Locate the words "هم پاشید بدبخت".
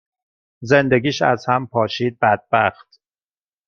1.45-2.99